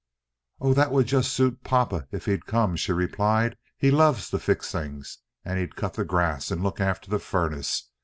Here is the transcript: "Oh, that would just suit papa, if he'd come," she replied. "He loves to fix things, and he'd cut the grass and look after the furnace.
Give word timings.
"Oh, 0.59 0.73
that 0.73 0.91
would 0.91 1.05
just 1.05 1.31
suit 1.31 1.63
papa, 1.63 2.07
if 2.09 2.25
he'd 2.25 2.47
come," 2.47 2.75
she 2.75 2.91
replied. 2.91 3.55
"He 3.77 3.91
loves 3.91 4.31
to 4.31 4.39
fix 4.39 4.71
things, 4.71 5.19
and 5.45 5.59
he'd 5.59 5.75
cut 5.75 5.93
the 5.93 6.03
grass 6.03 6.49
and 6.49 6.63
look 6.63 6.79
after 6.81 7.11
the 7.11 7.19
furnace. 7.19 7.87